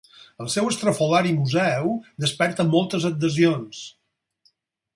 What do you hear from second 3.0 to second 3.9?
adhesions.